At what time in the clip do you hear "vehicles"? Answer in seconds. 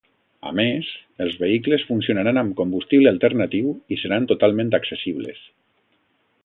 1.41-1.85